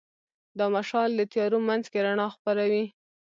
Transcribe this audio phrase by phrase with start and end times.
[0.57, 2.85] دا مشال د تیارو منځ کې رڼا خپروي.